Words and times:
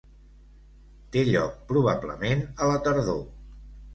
Té 1.15 1.25
lloc, 1.27 1.59
probablement, 1.73 2.43
a 2.65 2.71
la 2.73 2.79
tardor. 2.87 3.23